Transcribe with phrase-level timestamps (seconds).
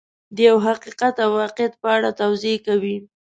[0.35, 2.97] د یو حقیقت او واقعیت په اړه توضیح کوي.